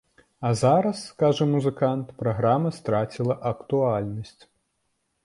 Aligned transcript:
А 0.47 0.49
зараз, 0.59 1.01
кажа 1.23 1.45
музыкант, 1.51 2.09
праграма 2.23 2.71
страціла 2.79 3.37
актуальнасць. 3.53 4.35